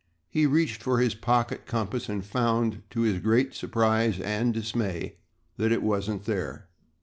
[0.31, 5.17] He reached for his pocket compass and found, to his great surprise and dismay,
[5.57, 6.69] that it wasn't there.